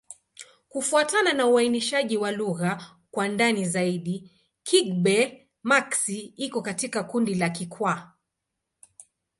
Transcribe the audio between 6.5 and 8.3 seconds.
katika kundi la Kikwa.